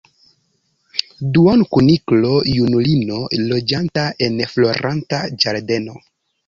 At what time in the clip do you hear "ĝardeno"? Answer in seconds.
5.45-6.01